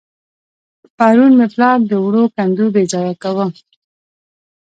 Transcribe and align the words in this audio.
پرون 0.97 1.31
مې 1.37 1.47
پلار 1.53 1.79
د 1.89 1.93
وړو 2.05 2.23
کندو 2.35 2.65
بېځايه 2.73 3.13
کاوه. 3.23 3.47